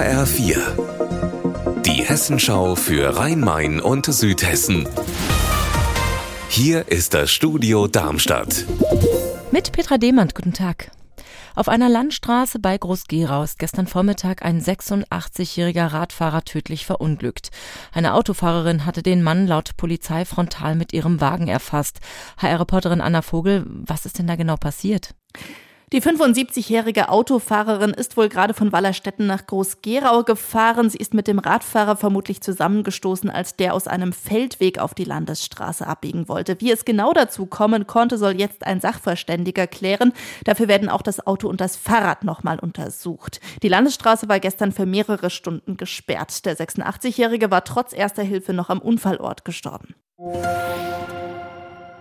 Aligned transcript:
HR4. 0.00 1.82
Die 1.82 2.02
Hessenschau 2.02 2.74
für 2.74 3.18
Rhein-Main 3.18 3.82
und 3.82 4.06
Südhessen. 4.06 4.88
Hier 6.48 6.88
ist 6.88 7.12
das 7.12 7.30
Studio 7.30 7.86
Darmstadt. 7.86 8.64
Mit 9.50 9.72
Petra 9.72 9.98
Demand, 9.98 10.34
guten 10.34 10.54
Tag. 10.54 10.90
Auf 11.54 11.68
einer 11.68 11.90
Landstraße 11.90 12.60
bei 12.60 12.78
Groß-Gerau 12.78 13.42
ist 13.42 13.58
gestern 13.58 13.86
Vormittag 13.86 14.42
ein 14.42 14.62
86-jähriger 14.62 15.92
Radfahrer 15.92 16.44
tödlich 16.44 16.86
verunglückt. 16.86 17.50
Eine 17.92 18.14
Autofahrerin 18.14 18.86
hatte 18.86 19.02
den 19.02 19.22
Mann 19.22 19.46
laut 19.46 19.76
Polizei 19.76 20.24
frontal 20.24 20.76
mit 20.76 20.94
ihrem 20.94 21.20
Wagen 21.20 21.48
erfasst. 21.48 22.00
HR-Reporterin 22.38 23.02
Anna 23.02 23.20
Vogel, 23.20 23.66
was 23.66 24.06
ist 24.06 24.18
denn 24.18 24.26
da 24.26 24.36
genau 24.36 24.56
passiert? 24.56 25.14
Die 25.92 26.00
75-jährige 26.00 27.08
Autofahrerin 27.08 27.90
ist 27.90 28.16
wohl 28.16 28.28
gerade 28.28 28.54
von 28.54 28.70
Wallerstetten 28.70 29.26
nach 29.26 29.44
Groß-Gerau 29.44 30.22
gefahren. 30.22 30.88
Sie 30.88 30.98
ist 30.98 31.14
mit 31.14 31.26
dem 31.26 31.40
Radfahrer 31.40 31.96
vermutlich 31.96 32.40
zusammengestoßen, 32.42 33.28
als 33.28 33.56
der 33.56 33.74
aus 33.74 33.88
einem 33.88 34.12
Feldweg 34.12 34.78
auf 34.78 34.94
die 34.94 35.02
Landesstraße 35.02 35.84
abbiegen 35.84 36.28
wollte. 36.28 36.60
Wie 36.60 36.70
es 36.70 36.84
genau 36.84 37.12
dazu 37.12 37.46
kommen 37.46 37.88
konnte, 37.88 38.18
soll 38.18 38.38
jetzt 38.38 38.64
ein 38.64 38.80
Sachverständiger 38.80 39.66
klären. 39.66 40.12
Dafür 40.44 40.68
werden 40.68 40.88
auch 40.88 41.02
das 41.02 41.26
Auto 41.26 41.48
und 41.48 41.60
das 41.60 41.74
Fahrrad 41.74 42.22
nochmal 42.22 42.60
untersucht. 42.60 43.40
Die 43.64 43.68
Landesstraße 43.68 44.28
war 44.28 44.38
gestern 44.38 44.70
für 44.70 44.86
mehrere 44.86 45.28
Stunden 45.28 45.76
gesperrt. 45.76 46.46
Der 46.46 46.56
86-jährige 46.56 47.50
war 47.50 47.64
trotz 47.64 47.92
erster 47.92 48.22
Hilfe 48.22 48.52
noch 48.52 48.68
am 48.68 48.78
Unfallort 48.78 49.44
gestorben. 49.44 49.96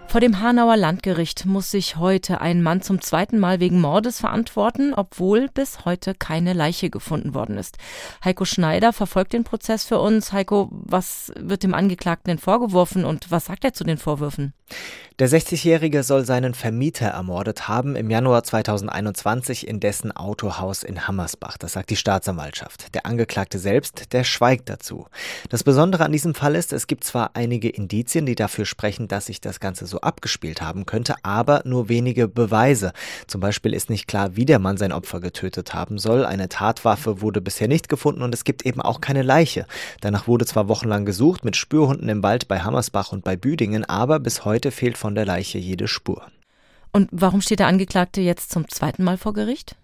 Vor 0.09 0.21
dem 0.21 0.39
Hanauer 0.41 0.75
Landgericht 0.75 1.45
muss 1.45 1.69
sich 1.69 1.97
heute 1.97 2.41
ein 2.41 2.63
Mann 2.63 2.81
zum 2.81 2.99
zweiten 2.99 3.37
Mal 3.37 3.59
wegen 3.59 3.79
Mordes 3.79 4.19
verantworten, 4.19 4.95
obwohl 4.95 5.49
bis 5.49 5.85
heute 5.85 6.15
keine 6.15 6.53
Leiche 6.53 6.89
gefunden 6.89 7.35
worden 7.35 7.59
ist. 7.59 7.77
Heiko 8.25 8.43
Schneider 8.43 8.91
verfolgt 8.91 9.33
den 9.33 9.43
Prozess 9.43 9.83
für 9.83 9.99
uns. 9.99 10.33
Heiko, 10.33 10.69
was 10.71 11.31
wird 11.37 11.61
dem 11.61 11.75
Angeklagten 11.75 12.31
denn 12.31 12.39
vorgeworfen 12.39 13.05
und 13.05 13.29
was 13.29 13.45
sagt 13.45 13.63
er 13.63 13.73
zu 13.73 13.83
den 13.83 13.99
Vorwürfen? 13.99 14.53
Der 15.19 15.27
60-Jährige 15.27 16.03
soll 16.03 16.23
seinen 16.23 16.53
Vermieter 16.53 17.07
ermordet 17.07 17.67
haben 17.67 17.97
im 17.97 18.09
Januar 18.09 18.41
2021 18.41 19.67
in 19.67 19.81
dessen 19.81 20.15
Autohaus 20.15 20.81
in 20.81 21.09
Hammersbach. 21.09 21.57
Das 21.57 21.73
sagt 21.73 21.89
die 21.89 21.97
Staatsanwaltschaft. 21.97 22.95
Der 22.95 23.05
Angeklagte 23.05 23.59
selbst, 23.59 24.13
der 24.13 24.23
schweigt 24.23 24.69
dazu. 24.69 25.07
Das 25.49 25.65
Besondere 25.65 26.05
an 26.05 26.13
diesem 26.13 26.35
Fall 26.35 26.55
ist, 26.55 26.71
es 26.71 26.87
gibt 26.87 27.03
zwar 27.03 27.31
einige 27.33 27.67
Indizien, 27.67 28.25
die 28.25 28.35
dafür 28.35 28.65
sprechen, 28.65 29.09
dass 29.09 29.25
sich 29.25 29.41
das 29.41 29.59
Ganze 29.59 29.87
so 29.87 29.99
abgespielt 29.99 30.61
haben 30.61 30.85
könnte, 30.85 31.15
aber 31.21 31.63
nur 31.65 31.89
wenige 31.89 32.29
Beweise. 32.29 32.93
Zum 33.27 33.41
Beispiel 33.41 33.73
ist 33.73 33.89
nicht 33.89 34.07
klar, 34.07 34.37
wie 34.37 34.45
der 34.45 34.59
Mann 34.59 34.77
sein 34.77 34.93
Opfer 34.93 35.19
getötet 35.19 35.73
haben 35.73 35.97
soll. 35.97 36.25
Eine 36.25 36.47
Tatwaffe 36.47 37.19
wurde 37.19 37.41
bisher 37.41 37.67
nicht 37.67 37.89
gefunden 37.89 38.21
und 38.21 38.33
es 38.33 38.45
gibt 38.45 38.65
eben 38.65 38.79
auch 38.79 39.01
keine 39.01 39.23
Leiche. 39.23 39.65
Danach 39.99 40.29
wurde 40.29 40.45
zwar 40.45 40.69
wochenlang 40.69 41.03
gesucht 41.03 41.43
mit 41.43 41.57
Spürhunden 41.57 42.07
im 42.07 42.23
Wald 42.23 42.47
bei 42.47 42.61
Hammersbach 42.61 43.11
und 43.11 43.25
bei 43.25 43.35
Büdingen, 43.35 43.83
aber 43.83 44.21
bis 44.21 44.45
heute 44.45 44.71
fehlt 44.71 44.97
von 44.97 45.08
von 45.09 45.15
der 45.15 45.25
Leiche 45.25 45.57
jede 45.57 45.87
Spur. 45.87 46.27
Und 46.91 47.09
warum 47.11 47.41
steht 47.41 47.57
der 47.57 47.65
Angeklagte 47.65 48.21
jetzt 48.21 48.51
zum 48.51 48.67
zweiten 48.67 49.03
Mal 49.03 49.17
vor 49.17 49.33
Gericht? 49.33 49.75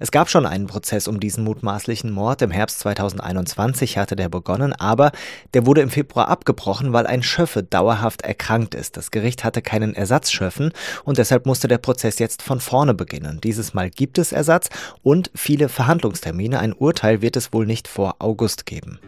Es 0.00 0.10
gab 0.10 0.28
schon 0.28 0.44
einen 0.44 0.66
Prozess 0.66 1.08
um 1.08 1.18
diesen 1.18 1.44
mutmaßlichen 1.44 2.10
Mord. 2.10 2.42
Im 2.42 2.50
Herbst 2.50 2.80
2021 2.80 3.96
hatte 3.96 4.16
der 4.16 4.28
begonnen, 4.28 4.74
aber 4.74 5.12
der 5.54 5.64
wurde 5.64 5.80
im 5.80 5.88
Februar 5.88 6.28
abgebrochen, 6.28 6.92
weil 6.92 7.06
ein 7.06 7.22
Schöffe 7.22 7.62
dauerhaft 7.62 8.20
erkrankt 8.20 8.74
ist. 8.74 8.98
Das 8.98 9.10
Gericht 9.10 9.44
hatte 9.44 9.62
keinen 9.62 9.94
Ersatzschöffen 9.94 10.72
und 11.04 11.16
deshalb 11.16 11.46
musste 11.46 11.68
der 11.68 11.78
Prozess 11.78 12.18
jetzt 12.18 12.42
von 12.42 12.60
vorne 12.60 12.92
beginnen. 12.92 13.40
Dieses 13.42 13.72
Mal 13.72 13.88
gibt 13.88 14.18
es 14.18 14.32
Ersatz 14.32 14.68
und 15.02 15.30
viele 15.34 15.70
Verhandlungstermine. 15.70 16.58
Ein 16.58 16.74
Urteil 16.74 17.22
wird 17.22 17.36
es 17.36 17.54
wohl 17.54 17.64
nicht 17.64 17.88
vor 17.88 18.16
August 18.18 18.66
geben. 18.66 18.98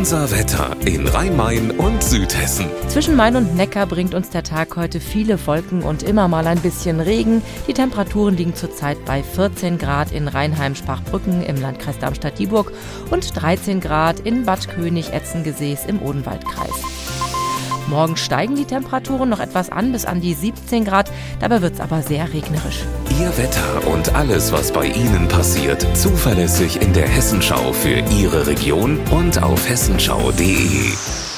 Unser 0.00 0.30
Wetter 0.30 0.74
in 0.86 1.06
Rhein-Main 1.06 1.72
und 1.72 2.02
Südhessen. 2.02 2.64
Zwischen 2.88 3.16
Main 3.16 3.36
und 3.36 3.54
Neckar 3.54 3.84
bringt 3.84 4.14
uns 4.14 4.30
der 4.30 4.42
Tag 4.42 4.74
heute 4.76 4.98
viele 4.98 5.46
Wolken 5.46 5.82
und 5.82 6.02
immer 6.02 6.26
mal 6.26 6.46
ein 6.46 6.58
bisschen 6.60 7.00
Regen. 7.00 7.42
Die 7.68 7.74
Temperaturen 7.74 8.34
liegen 8.34 8.54
zurzeit 8.54 9.04
bei 9.04 9.22
14 9.22 9.76
Grad 9.76 10.10
in 10.10 10.26
Rheinheim-Spachbrücken 10.26 11.42
im 11.42 11.60
Landkreis 11.60 11.98
Darmstadt-Dieburg 11.98 12.72
und 13.10 13.42
13 13.42 13.80
Grad 13.80 14.20
in 14.20 14.46
Bad 14.46 14.70
König-Etzengesäß 14.70 15.84
im 15.84 16.00
Odenwaldkreis. 16.00 16.99
Morgen 17.88 18.16
steigen 18.16 18.56
die 18.56 18.64
Temperaturen 18.64 19.28
noch 19.28 19.40
etwas 19.40 19.70
an, 19.70 19.92
bis 19.92 20.04
an 20.04 20.20
die 20.20 20.34
17 20.34 20.84
Grad. 20.84 21.10
Dabei 21.40 21.62
wird 21.62 21.74
es 21.74 21.80
aber 21.80 22.02
sehr 22.02 22.32
regnerisch. 22.32 22.80
Ihr 23.20 23.36
Wetter 23.36 23.86
und 23.92 24.14
alles, 24.14 24.52
was 24.52 24.72
bei 24.72 24.86
Ihnen 24.86 25.28
passiert, 25.28 25.86
zuverlässig 25.96 26.80
in 26.80 26.92
der 26.92 27.08
Hessenschau 27.08 27.72
für 27.72 28.02
Ihre 28.18 28.46
Region 28.46 28.98
und 29.10 29.42
auf 29.42 29.68
hessenschau.de. 29.68 31.29